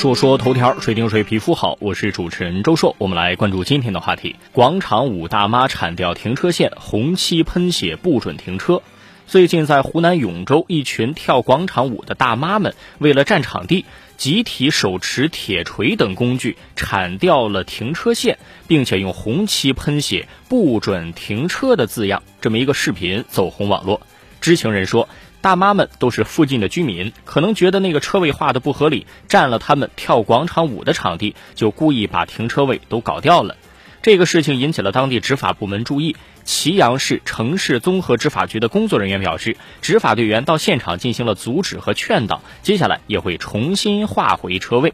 [0.00, 2.96] 说说头条，谁顶谁皮肤好，我是主持人周硕。
[2.96, 8.80] 我们来关注今天的话题：广场舞大妈铲掉停车线，红漆喷写不准停车。
[9.26, 13.84] 最近在湖南永州，一群跳广场舞的大妈们为了占场地，
[14.16, 22.22] 集体手持铁锤等工具铲掉了停车线，并且用红漆喷写不准停车的字样。
[22.40, 24.00] 这么一个视频走红网络。
[24.40, 25.08] 知情人说。
[25.42, 33.56] 大妈们都是附近的居民，可能觉得那个车位画的不合理，占了他们跳广场舞的场地，就故意把停车位都搞掉了。
[34.02, 36.14] 这个事情引起了当地执法部门注意。
[36.44, 44.92] 祁阳市城市综合执法局的工作人员表示，执法队员到现场进行了阻止和劝导，接下来也会重新划回车位。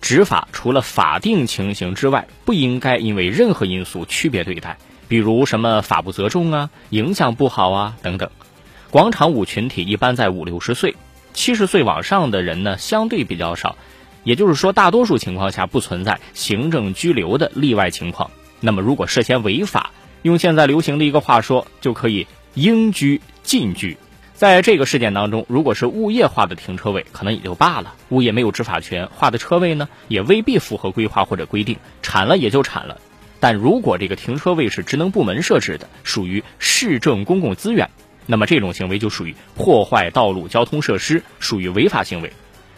[0.00, 4.78] 执法除了法定情形之外，不应该因为任何因素区别对待，
[5.08, 8.30] 比如什么法不责众啊、影响不好啊等等。
[8.94, 10.94] 广场舞群体一般在五六十岁，
[11.32, 13.76] 七十岁往上的人呢相对比较少，
[14.22, 18.30] 也就是说，大多数情况下不存在行政拘留的例外情况。
[18.60, 19.90] 那么，如果涉嫌违法，
[20.22, 23.96] 用现在流行的一个话说，就可以应拘尽拘。
[24.32, 33.00] 在这个事件当中，如果是物业划的停车位，可能也就罢了，物业没有执法权，划的车位呢也未必符合规划或者规定，铲了也就铲了。
[33.40, 37.90] 但如果这个停车位是职能部门设置的，属于市政公共资源。
[38.26, 42.32] 那么这种行为就属于破坏道路交通设施，属于违法行为。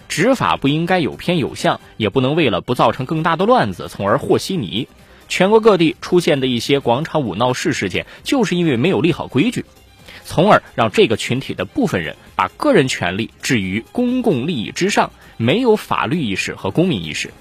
[0.08, 4.88] 执法不应该有偏有向，也不能为了不造成更大的乱子，从而和稀泥。
[5.28, 9.64] 全国各地出现的一些广场舞闹事事件，就是因为没有立好规矩，
[10.24, 17.32] 从而让这个群体的部分人把个人权利置于公共利益之上，没有法律意识和公民意识。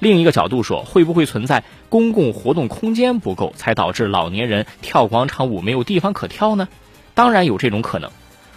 [0.00, 6.68] 另一个角度说，会不会存在公共活动空间不够，才导致老年人跳广场舞没有地方可跳呢？
[7.18, 8.12] 当然有这种可能。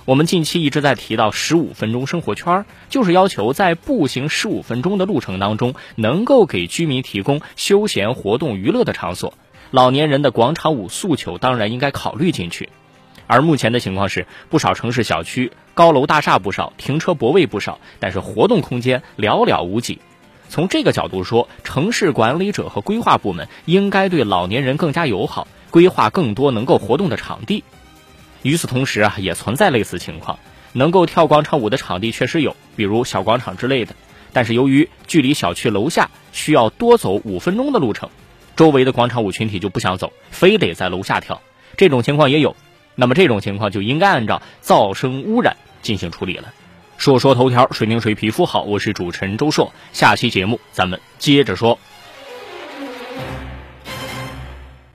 [0.05, 9.33] 我们近期一直在提到十五分钟生活圈，就是要求在步行十五分钟的路程当中，能够给居民提供休闲活动娱乐的场所。
[9.71, 12.69] 老年人的广场舞诉求当然应该考虑进去。
[13.25, 19.97] 而目前的情况是，不少城市小区高楼大厦不少，停车泊位不少，但是活动空间寥寥无几。
[20.49, 27.63] 从这个角度说，城市管理者和规划部门应该对老年人更加友好，规划更多能够活动的场地。
[28.43, 30.39] 与此同时啊，也存在类似情况，
[30.73, 33.95] 能够跳广场舞的场地确实有，比如小广场之类的。
[34.33, 38.09] 但是由于距离小区楼下需要多走五分钟的路程，
[38.55, 41.41] 周围的广场舞群体就不想走，非得在楼下跳。
[41.77, 42.55] 这种情况也有，
[42.95, 46.53] 那么这种情况就应该按照噪声污染进行处理了。
[46.97, 51.77] 说说头条，水凝水皮肤好，我是主持人周硕，下期节目咱们接着说。